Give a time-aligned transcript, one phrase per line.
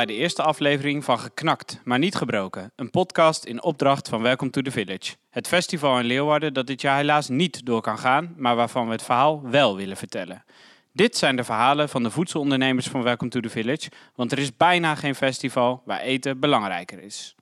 [0.00, 2.72] Bij de eerste aflevering van Geknakt, maar niet gebroken.
[2.76, 5.14] Een podcast in opdracht van Welcome to the Village.
[5.30, 8.92] Het festival in Leeuwarden dat dit jaar helaas niet door kan gaan, maar waarvan we
[8.92, 10.44] het verhaal wel willen vertellen.
[10.92, 14.56] Dit zijn de verhalen van de voedselondernemers van Welcome to the Village, want er is
[14.56, 17.34] bijna geen festival waar eten belangrijker is.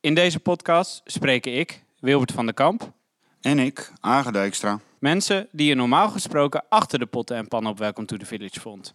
[0.00, 2.92] In deze podcast spreken ik, Wilbert van der Kamp,
[3.40, 4.80] En ik, Age Dijkstra.
[4.98, 8.60] mensen die je normaal gesproken achter de potten en pannen op Welcome to the Village
[8.60, 8.94] vond.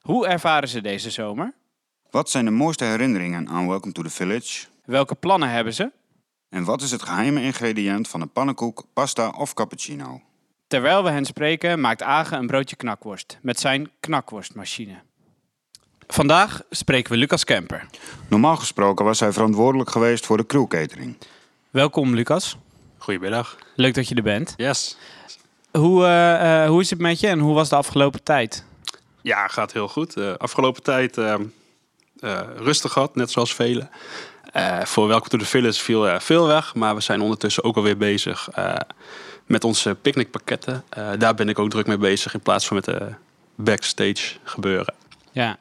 [0.00, 1.54] Hoe ervaren ze deze zomer?
[2.14, 4.66] Wat zijn de mooiste herinneringen aan Welcome to the Village?
[4.84, 5.90] Welke plannen hebben ze?
[6.48, 10.20] En wat is het geheime ingrediënt van een pannenkoek, pasta of cappuccino?
[10.66, 14.94] Terwijl we hen spreken, maakt Age een broodje knakworst met zijn knakworstmachine.
[16.06, 17.86] Vandaag spreken we Lucas Kemper.
[18.28, 21.16] Normaal gesproken was hij verantwoordelijk geweest voor de crewcatering.
[21.70, 22.56] Welkom Lucas.
[22.98, 23.56] Goedemiddag.
[23.74, 24.54] Leuk dat je er bent.
[24.56, 24.96] Yes.
[25.72, 28.64] Hoe, eh, eh, hoe is het met je en hoe was de afgelopen tijd?
[29.22, 30.14] Ja, gaat heel goed.
[30.14, 31.40] De afgelopen tijd eh, eh,
[32.56, 33.90] rustig gehad, net zoals velen.
[34.52, 37.76] Eh, voor Welcome to the Village viel eh, veel weg, maar we zijn ondertussen ook
[37.76, 38.74] alweer bezig eh,
[39.46, 40.84] met onze picknickpakketten.
[40.88, 43.14] Eh, daar ben ik ook druk mee bezig in plaats van met de
[43.54, 44.94] backstage gebeuren.
[45.32, 45.56] Ja.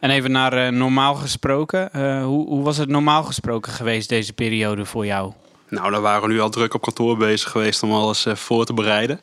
[0.00, 1.92] En even naar eh, normaal gesproken.
[1.92, 5.32] Eh, hoe, hoe was het normaal gesproken geweest deze periode voor jou?
[5.68, 8.64] Nou, daar waren we nu al druk op kantoor bezig geweest om alles eh, voor
[8.64, 9.20] te bereiden.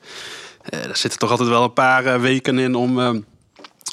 [0.61, 3.09] Eh er zitten toch altijd wel een paar eh, weken in om eh,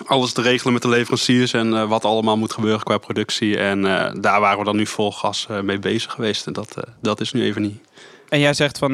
[0.07, 3.59] alles te regelen met de leveranciers en eh, wat allemaal moet gebeuren qua productie.
[3.59, 6.47] En eh, daar waren we dan nu vol gas eh, mee bezig geweest.
[6.47, 7.81] En dat, dat is nu even niet.
[8.29, 8.93] En jij zegt van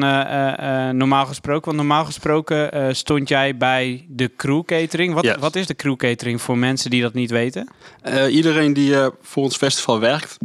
[0.97, 5.13] normaal gesproken, want normaal gesproken stond jij bij de crew catering.
[5.13, 5.35] Wat, Yes.
[5.39, 7.69] wat is de crew catering voor mensen die dat niet weten?
[8.29, 10.37] Iedereen die voor ons festival werkt,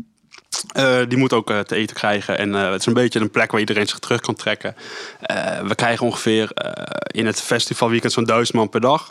[1.08, 2.38] die moet ook te eten krijgen.
[2.38, 4.76] En het is een beetje een plek waar iedereen zich terug kan trekken.
[5.66, 6.50] We krijgen ongeveer
[7.06, 9.10] in het festivalweekend zo'n duizend man per dag.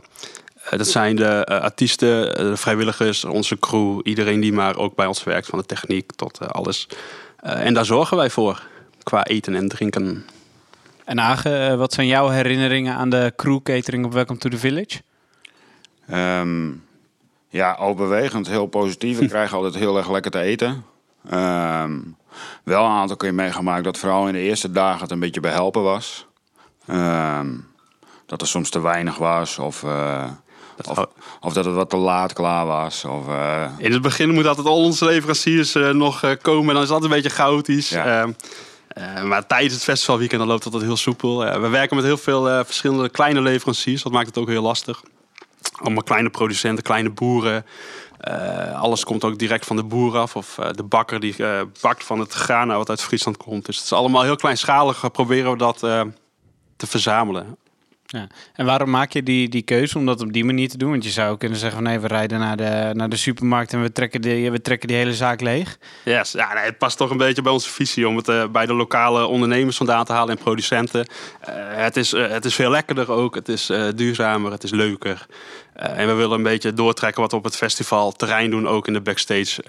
[0.63, 4.96] Eh, dat zijn de eh, artiesten, eh, de vrijwilligers, onze crew, iedereen die maar ook
[4.96, 6.88] bij ons werkt, van de techniek tot alles.
[7.44, 8.63] Eh, en daar zorgen wij voor,
[9.03, 10.25] qua eten en drinken.
[11.06, 15.01] En Age, wat zijn jouw herinneringen aan de crew catering op Welcome to the Village?
[16.07, 16.72] Ehm,
[17.50, 19.19] ja, overwegend heel positief.
[19.19, 20.85] We krijgen altijd heel erg lekker te eten.
[21.30, 22.00] Ehm,
[22.63, 25.84] wel een aantal keer meegemaakt dat vooral in de eerste dagen het een beetje behelpen
[25.84, 26.28] was.
[26.85, 27.50] Ehm,
[28.25, 30.31] dat er soms te weinig was of, eh,
[30.90, 31.06] of,
[31.40, 33.06] of dat het wat te laat klaar was.
[33.06, 36.68] Of, eh, In het begin moeten altijd al onze leveranciers eh, nog eh, komen.
[36.68, 37.90] En dan is dat een beetje chaotisch.
[37.90, 38.22] Ja.
[38.22, 38.32] Ehm,
[38.88, 41.38] eh, maar tijdens het festivalweekend dan loopt dat altijd heel soepel.
[41.38, 44.04] We werken met heel veel verschillende kleine leveranciers.
[44.04, 45.02] Dat maakt het ook heel lastig.
[45.82, 47.66] Allemaal kleine producenten, kleine boeren.
[48.76, 50.36] Alles komt ook direct van de boer af.
[50.36, 51.36] Of de bakker die
[51.82, 53.66] bakt van het graan wat uit Friesland komt.
[53.66, 55.12] Dus het is allemaal heel kleinschalig.
[55.12, 55.80] Proberen we dat
[56.78, 57.58] te verzamelen.
[58.13, 58.28] Ja.
[58.53, 60.90] En waarom maak je die, die keuze om dat op die manier te doen?
[60.90, 63.81] Want je zou kunnen zeggen van nee, we rijden naar de, naar de supermarkt en
[63.81, 65.78] we trekken, die, we trekken die hele zaak leeg.
[66.03, 69.25] Ja, het past toch een beetje bij onze visie om het eh, bij de lokale
[69.25, 71.06] ondernemers vandaan te halen en producenten.
[71.40, 75.25] Eh, het, is, eh, het is veel lekkerder ook, het is duurzamer, het is leuker.
[75.74, 78.94] En we willen een beetje doortrekken wat we op het festival terrein doen, ook in
[78.94, 79.63] de backstage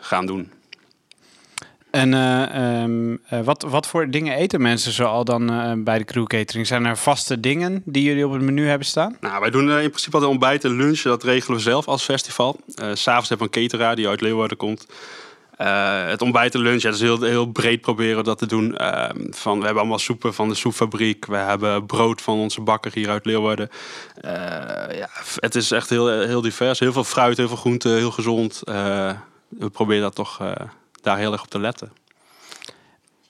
[0.00, 0.52] gaan doen.
[1.96, 6.04] En eh, ehm, eh, wat, wat voor dingen eten mensen zoal dan eh, bij de
[6.04, 6.66] crew catering?
[6.66, 9.16] Zijn er vaste dingen die jullie op het menu hebben staan?
[9.20, 11.00] Nou, wij doen in principe altijd ontbijt en lunch.
[11.00, 12.60] Dat regelen we zelf als festival.
[12.92, 14.86] S'avonds hebben we een cateraar die uit Leeuwarden komt.
[16.06, 18.76] Het ontbijt en lunch, ja, dat is heel, heel breed proberen dat te doen.
[18.76, 21.26] Eh, van, we hebben allemaal soepen van de soepfabriek.
[21.26, 23.68] We hebben brood van onze bakker hier uit Leeuwarden.
[24.92, 26.78] Ja, het is echt heel, heel divers.
[26.78, 28.60] Heel veel fruit, heel veel groente, heel gezond.
[29.48, 30.40] We proberen dat toch
[31.06, 31.92] daar heel erg op te letten.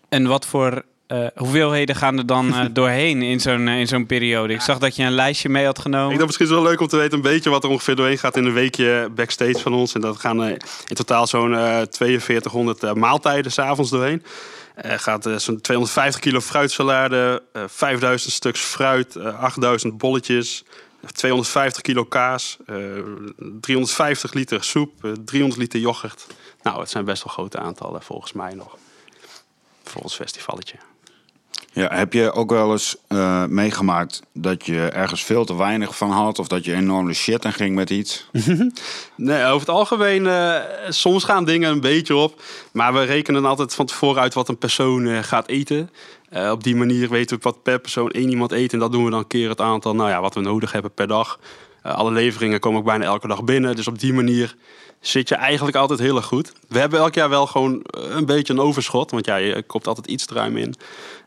[0.08, 4.06] En wat voor eh, hoeveelheden gaan er dan eh, doorheen in zo'n eh, in zoon
[4.06, 4.52] periode?
[4.52, 6.08] Ik zag dat je een lijstje mee had Ik genomen.
[6.08, 8.18] denk misschien is het wel leuk om te weten een beetje wat er ongeveer doorheen
[8.18, 9.94] gaat in een weekje backstage van ons.
[9.94, 10.50] En dat gaan eh,
[10.86, 14.22] in totaal zo'n eh 4200 eh, maaltijden s'avonds doorheen.
[14.74, 20.64] Er gaat zo'n 250 kilo fruitsalade, eh 5000 stuks fruit, eh 8000 bolletjes,
[21.12, 22.76] 250 kilo kaas, eh
[23.60, 26.26] 350 liter soep, eh, 300 liter yoghurt.
[26.62, 28.76] Nou, het zijn best wel grote aantallen volgens mij nog.
[29.82, 30.76] Voor ons festivalletje.
[31.76, 36.10] Ja, heb je ook wel eens eh, meegemaakt dat je ergens veel te weinig van
[36.10, 36.38] had?
[36.38, 38.26] Of dat je enorm de shit en ging met iets?
[39.16, 40.54] Nee, over het algemeen, eh,
[40.88, 42.42] soms gaan dingen een beetje op.
[42.72, 45.90] Maar we rekenen altijd van tevoren uit wat een persoon eh, gaat eten.
[46.50, 48.72] Op die manier weten we wat per persoon één iemand eet.
[48.72, 51.06] En dat doen we dan keer het aantal, nou ja, wat we nodig hebben per
[51.06, 51.38] dag.
[51.82, 53.76] Alle leveringen komen ook bijna elke dag binnen.
[53.76, 54.56] Dus op die manier
[55.06, 56.52] zit je eigenlijk altijd heel erg goed.
[56.68, 59.10] We hebben elk jaar wel gewoon eh, een beetje een overschot.
[59.10, 60.74] Want ja, je koopt altijd iets ruim in.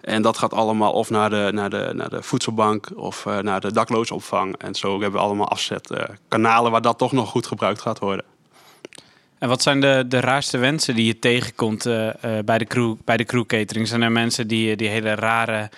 [0.01, 3.61] En dat gaat allemaal of naar de, naar de, naar de voedselbank of eh, naar
[3.61, 4.57] de daklozenopvang.
[4.57, 8.25] En zo hebben we allemaal afzetkanalen waar dat toch nog goed gebruikt gaat worden.
[9.39, 12.95] En wat zijn de, de raarste wensen die je tegenkomt eh, eh, bij, de crew,
[13.05, 13.87] bij de crew catering?
[13.87, 15.69] Zijn er mensen die, die hele rare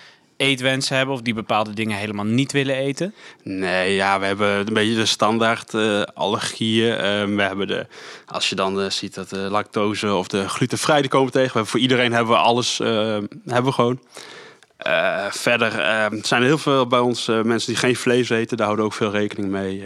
[0.42, 3.14] eetwensen hebben of die bepaalde dingen helemaal niet willen eten?
[3.42, 6.96] Nee, ja, we hebben een beetje de standaard eh, allergieën.
[6.96, 7.86] Ehm, we hebben de,
[8.26, 11.60] als je dan eh, ziet dat de lactose of de glutenvrij komen tegen.
[11.60, 12.88] We voor iedereen hebben we alles, eh,
[13.46, 14.00] hebben we gewoon.
[14.76, 18.56] Eh, verder ehm, zijn er heel veel bij ons mensen die geen vlees eten.
[18.56, 19.82] Daar houden we ook veel rekening mee.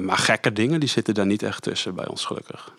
[0.00, 2.72] Maar gekke dingen, die zitten daar niet echt tussen bij ons gelukkig.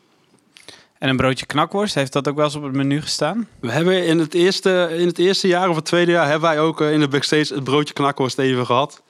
[1.00, 3.48] En een broodje knakworst, heeft dat ook wel eens op het menu gestaan?
[3.60, 6.60] We hebben in het eerste, in het eerste jaar of het tweede jaar hebben wij
[6.60, 9.02] ook eh, in de backstage het broodje knakworst even gehad.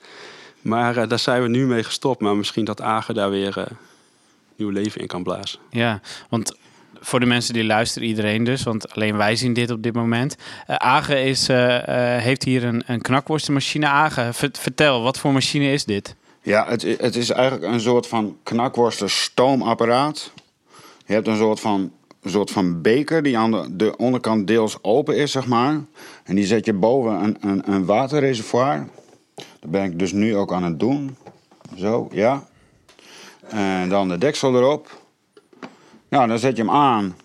[0.60, 2.20] Maar eh, daar zijn we nu mee gestopt.
[2.20, 3.64] Maar misschien dat Agen daar weer eh,
[4.56, 5.58] nieuw leven in kan blazen.
[5.70, 6.56] Ja, want
[7.00, 10.36] voor de mensen die luisteren, iedereen dus, want alleen wij zien dit op dit moment.
[10.66, 13.86] Eh Age is, eh, eh, heeft hier een, een knakworstenmachine.
[13.86, 16.14] Age, ver- vertel, wat voor machine is dit?
[16.42, 20.32] Ja, het, het is eigenlijk een soort van knakworsten stoomapparaat.
[21.10, 21.92] Je hebt een soort van,
[22.22, 25.80] een soort van beker die aan de, de onderkant deels open is, zeg maar.
[26.24, 28.86] En die zet je boven een, een, een waterreservoir.
[29.34, 31.16] Dat ben ik dus nu ook aan het doen.
[31.76, 32.44] Zo, ja.
[33.48, 35.00] En dan de deksel erop.
[36.08, 37.16] Nou, dan zet je hem aan.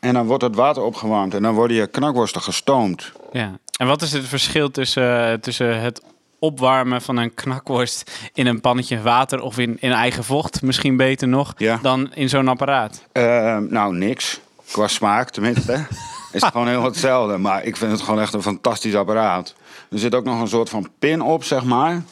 [0.00, 1.34] En dan wordt het water opgewarmd.
[1.34, 3.12] En dan worden je knakworsten gestoomd.
[3.32, 3.58] Ja.
[3.78, 6.02] En wat is het verschil tussen, tussen het
[6.38, 11.28] opwarmen van een knakworst in een pannetje water of in, in eigen vocht, misschien beter
[11.28, 11.78] nog, Ja.
[11.82, 13.02] dan in zo'n apparaat?
[13.12, 14.40] Eh, nou, niks.
[14.70, 15.72] Qua smaak tenminste.
[16.32, 17.38] is het gewoon heel hetzelfde.
[17.38, 19.54] Maar ik vind het gewoon echt een fantastisch apparaat.
[19.90, 22.02] Er zit ook nog een soort van pin op, zeg maar.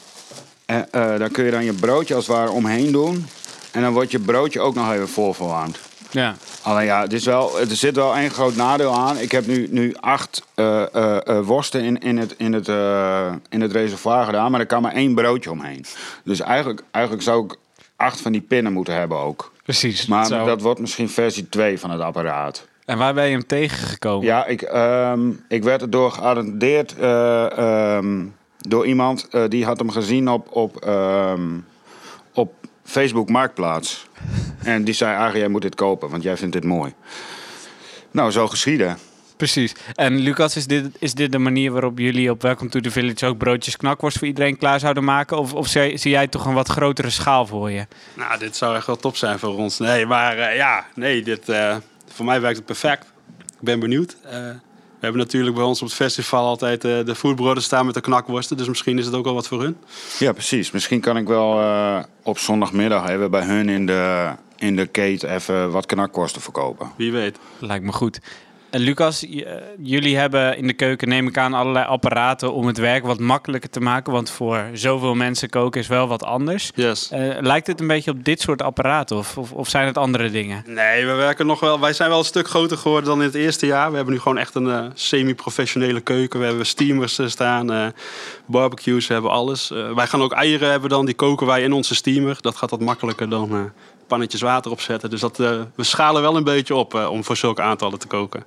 [0.66, 3.26] En eh, daar kun je dan je broodje als het ware omheen doen.
[3.72, 5.78] En dan wordt je broodje ook nog even voorverwarmd.
[6.14, 6.34] Ja.
[6.62, 9.18] Alleen ja, het is wel, er zit wel één groot nadeel aan.
[9.18, 12.68] Ik heb nu, nu acht eh, eh, eh, worsten in, in, het, in, het,
[13.48, 15.84] in het reservoir gedaan, maar er kan maar één broodje omheen.
[16.24, 17.56] Dus eigenlijk, eigenlijk zou ik
[17.96, 19.52] acht van die pinnen moeten hebben ook.
[19.62, 20.06] Precies.
[20.06, 20.44] Maar Zo.
[20.44, 22.66] dat wordt misschien versie 2 van het apparaat.
[22.84, 24.26] En waar ben je hem tegengekomen?
[24.26, 28.24] Ja, ik, ehm, ik werd erdoor geattendeerd ehm,
[28.58, 31.58] door iemand die had hem gezien op, op, ehm,
[32.34, 32.52] op
[32.84, 34.06] Facebook Marktplaats.
[34.64, 36.92] En die zei, Arie, jij moet dit kopen, want jij vindt dit mooi.
[38.10, 38.98] Nou, zo geschieden.
[39.36, 39.74] Precies.
[39.94, 43.26] En Lucas, is dit, is dit de manier waarop jullie op Welcome to the Village
[43.26, 45.38] ook broodjes knakworst voor iedereen klaar zouden maken?
[45.38, 47.86] Of, of zie, zie jij toch een wat grotere schaal voor je?
[48.14, 49.78] Nou, dit zou echt wel top zijn voor ons.
[49.78, 51.76] Nee, maar eh, ja, nee, dit, eh,
[52.12, 53.12] voor mij werkt het perfect.
[53.38, 54.16] Ik ben benieuwd.
[54.22, 54.50] Eh,
[55.04, 58.00] we hebben natuurlijk bij ons op het festival altijd eh, de foodbroden staan met de
[58.00, 58.56] knakworsten.
[58.56, 59.76] Dus misschien is het ook wel wat voor hun.
[60.18, 60.70] Ja, precies.
[60.70, 64.30] Misschien kan ik wel eh, op zondagmiddag even bij hun in de,
[64.64, 66.90] in de kate even wat knakworsten verkopen.
[66.96, 67.38] Wie weet.
[67.58, 68.20] Lijkt me goed.
[68.70, 72.66] En Lucas, j- eh, jullie hebben in de keuken, neem ik aan, allerlei apparaten om
[72.66, 74.12] het werk wat makkelijker te maken.
[74.12, 76.70] Want voor zoveel mensen koken is wel wat anders.
[76.74, 77.10] Yes.
[77.10, 80.30] Eh, lijkt het een beetje op dit soort apparaten of, of, of zijn het andere
[80.30, 80.62] dingen?
[80.66, 81.80] Nee, we werken nog wel.
[81.80, 83.90] Wij zijn wel een stuk groter geworden dan in het eerste jaar.
[83.90, 86.40] We hebben nu gewoon echt een eh, semi-professionele keuken.
[86.40, 87.86] We hebben steamers eh, staan, eh,
[88.46, 89.70] barbecues, we hebben alles.
[89.70, 92.36] Eh, wij gaan ook eieren hebben dan, die koken wij in onze steamer.
[92.40, 93.60] Dat gaat wat makkelijker dan eh,
[94.06, 95.10] pannetjes water opzetten.
[95.10, 98.06] Dus dat, eh, we schalen wel een beetje op eh, om voor zulke aantallen te
[98.06, 98.44] koken.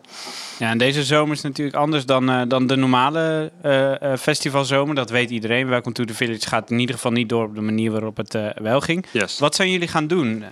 [0.60, 3.52] Ja, en deze zomer is natuurlijk anders dan, eh, dan de normale
[4.20, 4.96] festivalzomer.
[4.96, 5.68] Dat weet iedereen.
[5.68, 8.38] Welcome to the Village gaat in ieder geval niet door op de manier waarop het
[8.56, 9.06] wel ging.
[9.12, 9.40] Yes.
[9.40, 10.44] Wat zijn jullie gaan doen?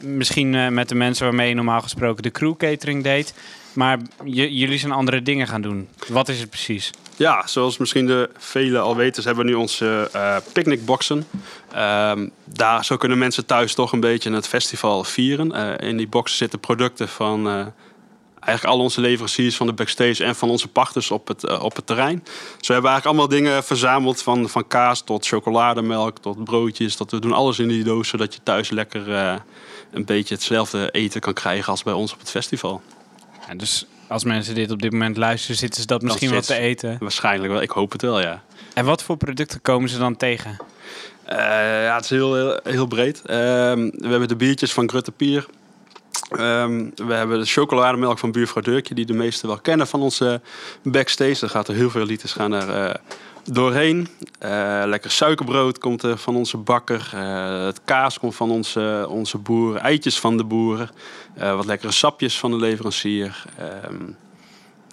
[0.00, 3.34] Misschien met de mensen waarmee je normaal gesproken de crew catering deed.
[3.76, 5.88] Maar jullie zijn andere dingen gaan doen.
[6.08, 6.90] Wat is het precies?
[7.16, 11.26] Ja, zoals misschien de velen al weten, hebben we nu onze eh picknickboxen.
[11.72, 15.52] Ehm, daar, zo kunnen mensen thuis toch een beetje het festival vieren.
[15.52, 17.66] Eh, in die boxen zitten producten van eh,
[18.40, 21.86] eigenlijk al onze leveranciers van de backstage en van onze pachters op het, op het
[21.86, 22.24] terrein.
[22.60, 26.96] Zo hebben eigenlijk allemaal dingen verzameld van, van kaas tot chocolademelk tot broodjes.
[26.96, 29.08] Tot, we doen alles in die doos, zodat je thuis lekker
[29.90, 32.82] een beetje hetzelfde eten kan krijgen als bij ons op het festival.
[33.46, 36.54] Ja, dus als mensen dit op dit moment luisteren, zitten ze dat misschien wat te
[36.54, 36.96] eten.
[37.00, 38.42] Waarschijnlijk wel, ik hoop het wel, ja.
[38.74, 40.56] En wat voor producten komen ze dan tegen?
[41.24, 41.36] Eh,
[41.84, 43.22] ja, het is heel, heel, heel breed.
[43.24, 45.46] Ehm, we hebben de biertjes van Grutte Pier.
[46.30, 50.40] Ehm, we hebben de chocolademelk van buurvrouw Deurkje, die de meesten wel kennen van onze
[50.82, 51.40] backstage.
[51.40, 52.94] Daar gaat er heel veel liters gaan er eh,
[53.46, 54.08] doorheen.
[54.38, 57.10] Eh, lekker suikerbrood komt er van onze bakker.
[57.12, 59.80] Eh, het kaas komt van onze, onze boeren.
[59.82, 60.90] Eitjes van de boeren.
[61.34, 63.44] Eh, wat lekkere sapjes van de leverancier.
[63.58, 63.94] Ehm,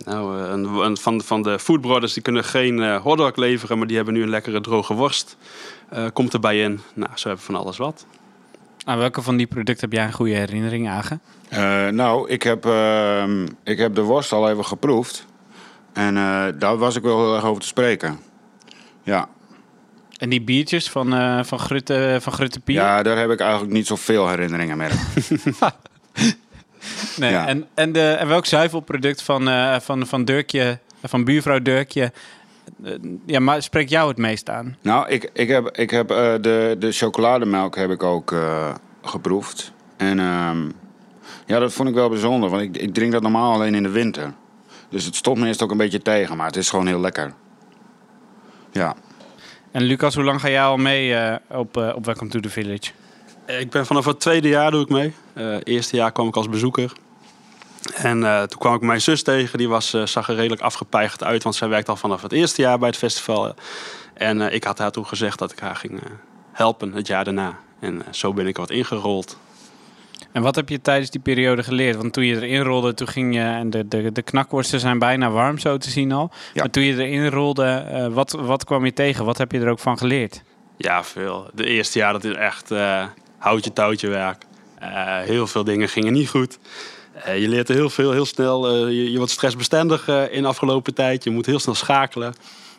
[0.06, 3.96] nou, een, een- van, van de Food Brothers die kunnen geen hotdog leveren, maar die
[3.96, 5.38] hebben nu een lekkere droge worst.
[5.90, 6.80] Eh, komt erbij in.
[6.94, 8.06] Nou, zo hebben we van alles wat.
[8.86, 11.22] Aan welke van die producten heb jij een goede herinnering aan?
[11.50, 15.26] Eh, nou, ik heb, ehm, ik heb de worst al even geproefd.
[15.94, 18.20] En eh, daar was ik wel heel erg over te spreken.
[19.04, 19.30] Ja,
[20.18, 22.76] En die biertjes van, eh van, Grutte, van Grutte Pier?
[22.76, 24.90] Ja, daar heb ik eigenlijk niet zoveel herinneringen mee.
[27.18, 27.32] nee.
[27.32, 27.48] ja.
[27.48, 32.12] En, en, de, en welk zuivelproduct van, eh, van, van Dirkje, van buurvrouw Dirkje,
[32.84, 32.92] eh,
[33.26, 34.78] ja, maar spreekt jou het meest aan?
[34.82, 38.36] Nou, ik, ik heb, ik heb de, de chocolademelk heb ik ook
[39.02, 39.72] geproefd.
[39.98, 40.70] En ehm,
[41.46, 43.90] ja, dat vond ik wel bijzonder, want ik, ik drink dat normaal alleen in de
[43.90, 44.34] winter.
[44.90, 47.34] Dus het stond me eerst ook een beetje tegen, maar het is gewoon heel lekker.
[48.74, 48.96] Ja,
[49.72, 52.50] En Lucas, hoe lang ga jij al mee eh, op, eh, op Welcome to the
[52.50, 52.92] Village?
[53.46, 55.14] Ik ben vanaf het tweede jaar doe ik mee.
[55.34, 56.94] Eh eerste jaar kwam ik als bezoeker.
[57.94, 59.58] En eh, toen kwam ik mijn zus tegen.
[59.58, 61.44] Die was, eh, zag er redelijk afgepeigerd uit.
[61.44, 63.56] Want zij werkte al vanaf het eerste jaar bij het festival.
[64.14, 66.10] En eh, ik had haar toen gezegd dat ik haar ging eh,
[66.52, 67.58] helpen het jaar daarna.
[67.80, 69.38] En eh, zo ben ik wat ingerold.
[70.32, 71.96] En wat heb je tijdens die periode geleerd?
[71.96, 73.42] Want toen je erin rolde, toen ging je...
[73.42, 76.32] En de, de, de knakworsten zijn bijna warm, zo te zien al.
[76.54, 76.62] Ja.
[76.62, 79.26] Maar toen je erin rolde, eh, wat, wat kwam je tegen?
[79.26, 80.42] Wat heb je er ook van geleerd?
[80.78, 81.50] Ja, veel.
[81.54, 83.06] De eerste jaar dat is echt eh,
[83.38, 84.46] houtje touwtje werk.
[84.80, 86.58] Eh, heel veel dingen gingen niet goed.
[87.14, 88.68] Eh, je leert er heel veel, heel snel.
[88.70, 91.24] eh, je, je wordt stressbestendig eh, in de afgelopen tijd.
[91.24, 92.34] Je moet heel snel schakelen.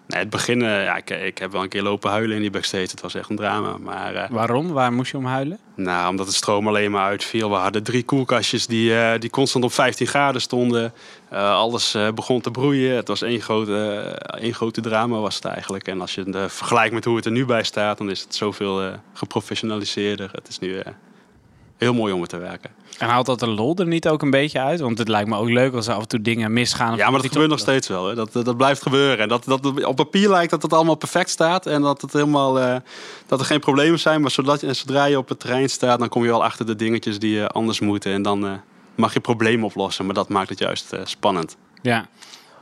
[0.07, 2.91] Nee, het begin, ja, ik, ik heb wel een keer lopen huilen in die backstage.
[2.91, 3.77] Het was echt een drama.
[3.79, 4.73] Maar eh, Waarom?
[4.73, 5.59] Waar moest je om huilen?
[5.75, 7.51] nou, omdat het stroom alleen maar uitviel.
[7.51, 10.93] We hadden drie koelkastjes die, eh, die constant op 15 graden stonden.
[11.29, 12.97] Eh, alles begon te broeien.
[12.97, 14.01] Het was één grote,
[14.41, 15.89] één grote drama was het eigenlijk.
[15.89, 17.99] En als je het vergelijkt met hoe het er nu bij staat...
[17.99, 20.31] dan is het zoveel geprofessionaliseerder.
[20.33, 20.83] Het is nu
[21.77, 22.71] heel mooi om er te werken.
[22.99, 24.81] En haalt dat de lol er niet ook een beetje uit?
[24.81, 26.93] Want het lijkt me ook leuk als er af en toe dingen misgaan.
[26.93, 28.09] of Ja, maar dat gebeurt nog steeds wel.
[28.09, 28.15] Hè.
[28.15, 29.19] Dat, dat, dat blijft gebeuren.
[29.19, 31.67] En dat, dat, op papier lijkt dat het allemaal perfect staat.
[31.67, 32.77] En dat, het helemaal, eh,
[33.27, 34.21] dat er geen problemen zijn.
[34.21, 37.19] Maar zodat, zodra je op het terrein staat, dan kom je wel achter de dingetjes
[37.19, 38.13] die eh, anders moeten.
[38.13, 38.53] En dan eh,
[38.95, 40.05] mag je problemen oplossen.
[40.05, 41.57] Maar dat maakt het juist eh, spannend.
[41.83, 42.07] Ja.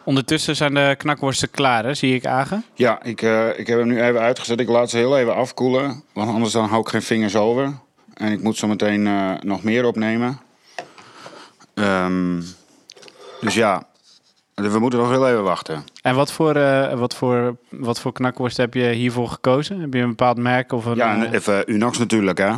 [0.05, 1.95] Ondertussen zijn de knakworsten klaar, hè?
[1.95, 2.65] zie ik Agen.
[2.75, 4.61] ja ik, eh, ik heb hem nu even uitgezet.
[4.61, 7.73] Ik laat ze heel even afkoelen, want anders dan hou ik geen vingers over.
[8.23, 10.41] En ik moet zo meteen eh, nog meer opnemen.
[11.75, 12.41] Ehm,
[13.41, 13.83] dus ja,
[14.55, 15.85] we moeten nog heel even wachten.
[16.03, 19.81] En wat voor, eh, wat, voor, wat voor knakworst heb je hiervoor gekozen?
[19.81, 20.73] Heb je een bepaald merk?
[20.73, 22.51] Of een, Ja, eh, en even Unox natuurlijk, hè?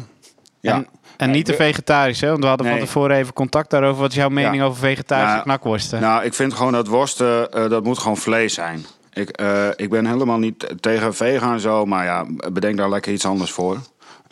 [0.60, 0.74] Ja.
[0.74, 4.00] En, en niet de vegetarische, want we hadden van tevoren even contact daarover.
[4.00, 4.64] Wat is jouw mening Ja.
[4.64, 6.00] over vegetarische Nou, knakworsten?
[6.00, 8.84] Nou, ik vind gewoon dat worsten, dat moet gewoon vlees zijn.
[9.12, 9.42] Ik,
[9.76, 13.50] ik ben helemaal niet tegen vegan en zo, maar ja, bedenk daar lekker iets anders
[13.50, 13.78] voor.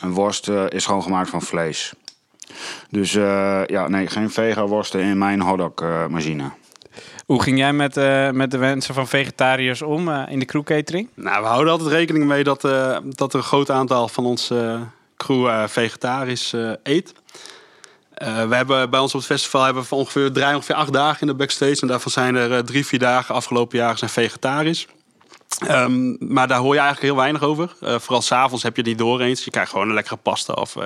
[0.03, 1.93] Een worst eh, is gewoon gemaakt van vlees.
[2.89, 6.51] Dus eh, ja, nee, geen vegan worsten in mijn hotdog-machine.
[7.25, 10.63] Hoe ging jij met, eh, met de wensen van vegetariërs om eh, in de crew
[10.63, 11.07] catering?
[11.13, 14.79] Nou, we houden altijd rekening mee dat, eh, dat er een groot aantal van onze
[15.17, 17.13] crew eh, vegetarisch eh, eet.
[18.13, 21.21] Eh, we hebben bij ons op het festival hebben we ongeveer, draaien ongeveer acht dagen
[21.21, 21.81] in de backstage.
[21.81, 24.87] En daarvan zijn er eh, drie, vier dagen afgelopen jaren zijn vegetarisch.
[25.67, 27.73] Ehm, maar daar hoor je eigenlijk heel weinig over.
[27.81, 29.43] Eh, vooral s'avonds heb je die door eens.
[29.43, 30.53] Je krijgt gewoon een lekkere pasta.
[30.53, 30.85] Of, eh,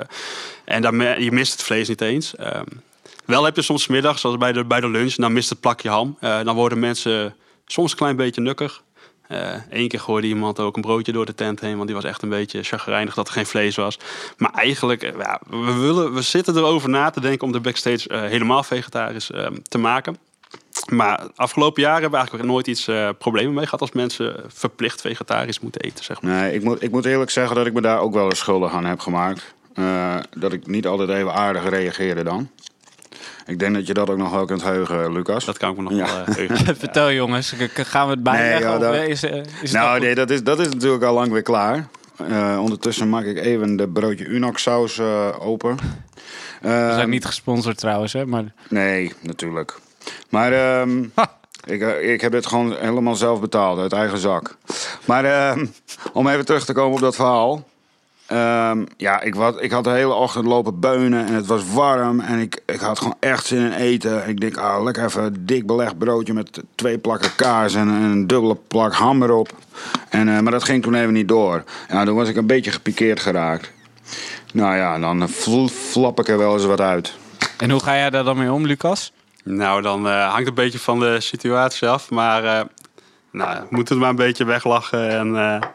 [0.66, 2.36] en je mist het vlees niet eens.
[2.36, 2.66] Ehm,
[3.26, 5.90] wel heb je soms middags, zoals bij de, bij de lunch, dan mist het plakje
[5.90, 6.18] ham.
[6.20, 8.86] Eh, dan worden mensen soms een klein beetje nukkig.
[9.70, 12.22] Eén keer gooide iemand ook een broodje door de tent heen, want die was echt
[12.22, 14.00] een beetje chagrijnig dat er geen vlees was.
[14.38, 18.64] Maar eigenlijk, ja, we, willen, we zitten erover na te denken om de backstage helemaal
[18.64, 20.18] vegetarisch eh, te maken.
[20.88, 25.02] Maar afgelopen jaren hebben we eigenlijk nooit iets eh, problemen mee gehad als mensen verplicht
[25.02, 26.04] vegetarisch moeten eten.
[26.04, 26.32] Zeg maar.
[26.42, 28.74] Nee, ik moet, ik moet eerlijk zeggen dat ik me daar ook wel eens schuldig
[28.74, 29.54] aan heb gemaakt.
[29.74, 32.50] Eh, dat ik niet altijd even aardig reageerde dan.
[33.46, 35.46] Ik denk dat je dat ook nog wel kunt heugen, Lucas.
[35.46, 36.06] Dat kan ik me nog Ja.
[36.06, 36.76] wel eh, heugen.
[36.86, 38.60] Vertel jongens, gaan we het bijleggen?
[38.62, 41.32] Nee, ja, dat- is, is het Nou, nee, dat is, dat is natuurlijk al lang
[41.32, 41.88] weer klaar.
[42.28, 45.78] Eh, ondertussen maak ik even de broodje Unox saus eh, open.
[46.62, 48.26] We zijn niet gesponsord trouwens, hè?
[48.26, 49.80] Maar Nee, natuurlijk.
[50.30, 51.04] Maar ehm,
[51.66, 54.58] ik, eh, ik heb dit gewoon helemaal zelf betaald, uit eigen zak.
[55.06, 55.66] Maar ehm,
[56.14, 57.64] om even terug te komen op dat verhaal.
[58.28, 62.20] Ehm, ja, ik, wat, ik had de hele ochtend lopen beunen en het was warm.
[62.20, 64.30] En ik, ik had gewoon echt zin in eten.
[64.30, 68.02] Ik denk, ah, lekker even een dik belegd broodje met twee plakken kaas en, en
[68.02, 69.50] een dubbele plak ham erop.
[70.10, 71.64] En, eh, maar dat ging toen even niet door.
[71.90, 73.72] Ja, toen was ik een beetje gepikeerd geraakt.
[74.54, 77.14] Nou ja, dan fl- flap ik er wel eens wat uit.
[77.58, 79.12] En hoe ga jij daar dan mee om, Lucas?
[79.48, 82.10] Nou, dan eh, hangt een beetje van de situatie af.
[82.10, 82.62] Maar eh
[83.38, 85.10] nou, we moeten het maar een beetje weglachen.
[85.10, 85.70] En eh,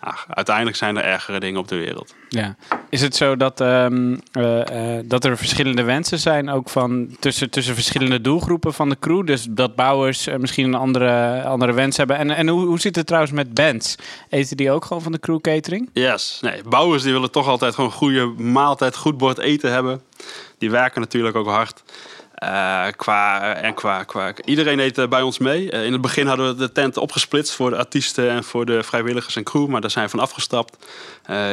[0.00, 2.14] ach, uiteindelijk zijn er ergere dingen op de wereld.
[2.28, 2.56] Ja.
[2.90, 7.50] Is het zo dat, ehm, eh, eh, dat er verschillende wensen zijn, ook van tussen,
[7.50, 9.26] tussen verschillende doelgroepen van de crew?
[9.26, 12.16] Dus dat bouwers misschien een andere, andere wens hebben.
[12.16, 13.96] En, en hoe, hoe zit het trouwens met bands?
[14.28, 15.90] Eten die ook gewoon van de crew catering?
[15.92, 16.38] Yes.
[16.40, 20.02] Nee, bouwers die willen toch altijd gewoon een goede maaltijd, goed bord eten hebben.
[20.58, 21.82] Die werken natuurlijk ook hard.
[22.36, 25.70] Eh, qua, en qua, qua, iedereen eet eh, bij ons mee.
[25.70, 28.82] Eh, in het begin hadden we de tent opgesplitst voor de artiesten en voor de
[28.82, 30.76] vrijwilligers en crew, maar daar zijn we van afgestapt.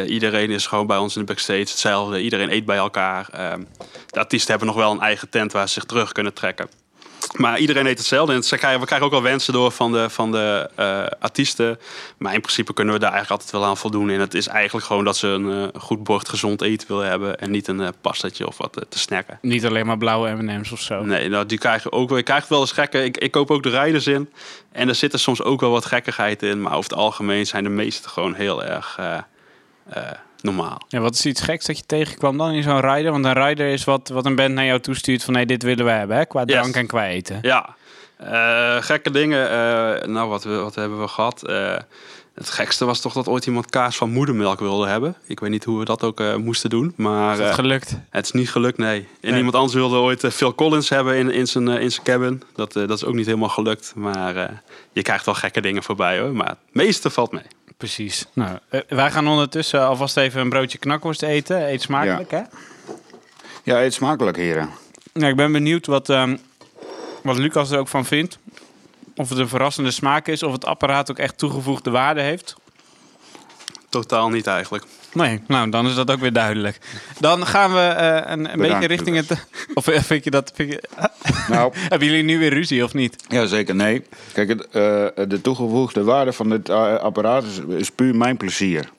[0.08, 2.22] Iedereen is gewoon bij ons in de backstage hetzelfde.
[2.22, 3.30] Iedereen eet bij elkaar.
[3.32, 3.64] Ehm,
[4.08, 6.83] de artiesten hebben nog wel een eigen tent waar ze zich terug kunnen trekken.
[7.34, 8.34] Maar iedereen eet hetzelfde.
[8.34, 8.42] En
[8.80, 11.80] we krijgen ook wel wensen door van de, van de eh, artiesten.
[12.18, 14.10] Maar in principe kunnen we daar eigenlijk altijd wel aan voldoen.
[14.10, 17.40] En het is eigenlijk gewoon dat ze een eh, goed bord gezond eten willen hebben.
[17.40, 19.40] En niet een uh, pastatje of wat te snacken.
[19.42, 21.04] Niet alleen maar blauwe M&M's of zo.
[21.04, 22.18] Nee, nou, die krijgen ook wel.
[22.18, 23.04] Je krijgt wel eens gekke.
[23.04, 24.30] Ik, ik koop ook de rijders in.
[24.72, 26.62] En er zitten soms ook wel wat gekkigheid in.
[26.62, 29.00] Maar over het algemeen zijn de meeste gewoon heel erg
[30.44, 30.82] normaal.
[30.88, 33.12] Ja, wat is iets geks dat je tegenkwam dan in zo'n rider?
[33.12, 35.34] Want een rider is wat, wat een band naar jou toestuurt van...
[35.34, 36.26] nee, dit willen we hebben, hè?
[36.26, 36.76] qua drank yes.
[36.76, 37.40] en qua eten.
[37.42, 37.76] Ja,
[38.22, 39.46] uh, gekke dingen.
[39.46, 41.44] Uh, nou, wat, wat hebben we gehad?
[41.50, 41.76] Uh,
[42.34, 45.16] het gekste was toch dat ooit iemand kaas van moedermelk wilde hebben.
[45.28, 47.34] Ik weet niet hoe we dat ook moesten doen, maar...
[47.40, 47.98] Is het gelukt?
[48.10, 49.00] Het is niet gelukt, nee.
[49.00, 49.38] En nee.
[49.38, 52.44] iemand anders wilde ooit Phil Collins hebben in, in, zijn, in zijn cabin.
[52.56, 56.34] Dat, dat is ook niet helemaal gelukt, maar je krijgt wel gekke dingen voorbij, hoor.
[56.34, 57.46] Maar het meeste valt mee.
[57.84, 58.26] Precies.
[58.34, 61.70] Nou, uh, wij gaan ondertussen alvast even een broodje knakworst eten.
[61.72, 62.38] Eet smakelijk, ja.
[62.38, 62.44] hè?
[63.64, 64.70] Ja, eet smakelijk, heren.
[65.14, 66.40] Ja, ik ben benieuwd wat, um,
[67.24, 68.38] wat Lucas er ook van vindt.
[69.16, 72.56] Of het een verrassende smaak is, of het apparaat ook echt toegevoegde waarde heeft.
[73.90, 74.86] Totaal niet eigenlijk.
[75.14, 76.78] Nee, nou dan is dat ook weer duidelijk.
[77.20, 79.48] Dan gaan we uh, een, een beetje richting het.
[79.74, 80.52] Of vind je dat.
[80.56, 80.84] Vind je,
[81.56, 83.16] nou, hebben jullie nu weer ruzie of niet?
[83.28, 83.76] Ja, zeker.
[83.76, 84.04] Nee.
[84.34, 84.74] Kijk, het, uh,
[85.28, 88.90] de toegevoegde waarde van dit uh, apparaat is, is, puur mijn plezier.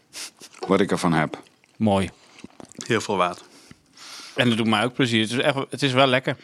[0.66, 1.42] Wat ik ervan heb.
[1.76, 2.10] Mooi.
[2.86, 3.46] Heel veel water.
[4.34, 5.20] En dat doet mij ook plezier.
[5.20, 6.36] Het is, echt, het is wel lekker.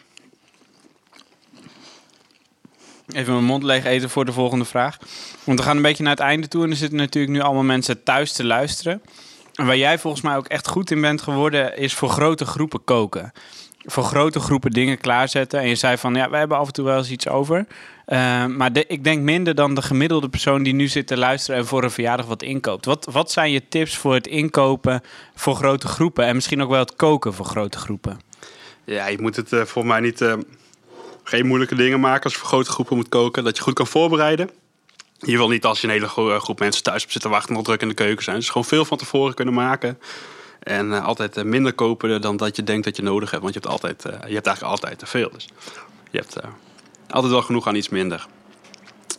[3.13, 4.97] Even mijn mond leeg eten voor de volgende vraag.
[5.43, 6.63] Want we gaan een beetje naar het einde toe.
[6.63, 9.01] En er zitten natuurlijk nu allemaal mensen thuis te luisteren.
[9.55, 12.83] En waar jij volgens mij ook echt goed in bent geworden, is voor grote groepen
[12.83, 13.31] koken.
[13.85, 15.59] Voor grote groepen dingen klaarzetten.
[15.59, 17.65] En je zei van, ja, we hebben af en toe wel eens iets over.
[18.07, 21.65] Uh, maar ik denk minder dan de gemiddelde persoon die nu zit te luisteren en
[21.65, 22.85] voor een verjaardag wat inkoopt.
[22.85, 25.01] Wat, wat zijn je tips voor het inkopen
[25.35, 26.25] voor grote groepen?
[26.25, 28.19] En misschien ook wel het koken voor grote groepen?
[28.83, 30.21] Ja, je moet het uh, voor mij niet...
[30.21, 30.33] Uh,
[31.23, 33.43] geen moeilijke dingen maken als je voor grote groepen moet koken.
[33.43, 34.49] Dat je goed kan voorbereiden.
[35.17, 37.81] Je wil niet als je een hele groep mensen thuis op zitten wachten nog druk
[37.81, 38.35] in de keuken zijn.
[38.35, 39.99] Dus gewoon veel van tevoren kunnen maken.
[40.61, 43.41] En uh, altijd uh, minder kopen dan dat je denkt dat je nodig hebt.
[43.41, 45.29] Want je hebt, altijd, uh, je hebt eigenlijk altijd te veel.
[45.31, 45.49] Dus
[46.11, 46.37] je hebt
[47.09, 48.27] altijd wel genoeg aan iets minder.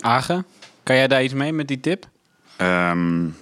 [0.00, 0.46] Agen,
[0.82, 2.08] kan jij daar iets mee met die tip?
[2.58, 3.36] Um,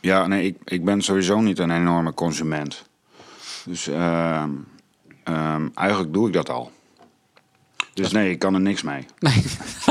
[0.00, 2.84] ja, nee, ik, ik ben sowieso niet een enorme consument.
[3.64, 4.66] Dus um,
[5.24, 6.72] um, eigenlijk doe ik dat al.
[8.02, 9.06] Dus nee, ik kan er niks mee.
[9.18, 9.44] Nee.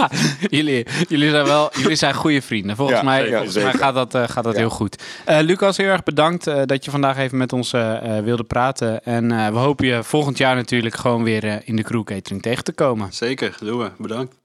[0.57, 2.75] jullie, jullie zijn wel jullie zijn goede vrienden.
[2.75, 4.59] Volgens Ja, mij, volgens mij gaat dat, eh, gaat dat Ja.
[4.59, 5.03] heel goed.
[5.25, 7.71] Eh, Lucas, heel erg bedankt eh, dat je vandaag even met ons
[8.23, 9.03] wilde praten.
[9.03, 12.41] En eh, we hopen je volgend jaar natuurlijk gewoon weer eh, in de crew catering
[12.41, 13.13] tegen te komen.
[13.13, 13.91] Zeker, doen we.
[13.97, 14.35] Bedankt.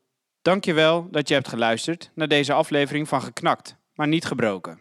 [0.43, 4.79] Dankjewel dat je hebt geluisterd naar deze aflevering van Geknakt, maar niet gebroken.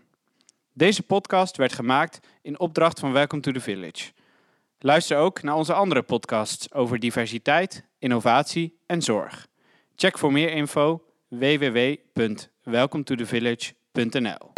[0.74, 4.12] Deze podcast werd gemaakt in opdracht van Welcome to the Village.
[4.84, 9.48] Luister ook naar onze andere podcasts over diversiteit, innovatie en zorg.
[9.96, 14.51] Check voor meer info www.welcometothe village.nl